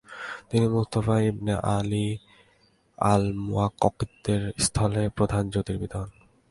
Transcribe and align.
তিনি 0.49 0.65
মুস্তাফা 0.67 1.15
ইবনে 1.21 1.53
আলী 1.75 2.07
আল 2.97 3.23
মুওয়াক্বক্বিতের 3.45 4.41
স্থলে 4.65 5.03
প্রধান 5.17 5.43
জ্যোতির্বিদ 5.53 5.91
হন। 5.97 6.09